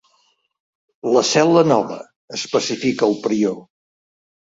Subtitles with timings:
[1.17, 2.01] La cel·la nova,
[2.41, 3.65] especifica el prior.